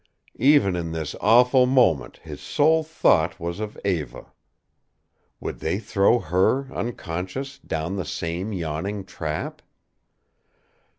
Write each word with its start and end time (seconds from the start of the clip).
Even 0.39 0.75
in 0.75 0.93
this 0.93 1.15
awful 1.21 1.67
moment 1.67 2.17
his 2.23 2.41
sole 2.41 2.83
thought 2.83 3.39
was 3.39 3.59
of 3.59 3.77
Eva. 3.85 4.33
Would 5.39 5.59
they 5.59 5.77
throw 5.77 6.17
her, 6.17 6.73
unconscious, 6.73 7.59
down 7.59 7.97
the 7.97 8.03
same 8.05 8.51
yawning 8.51 9.05
trap? 9.05 9.61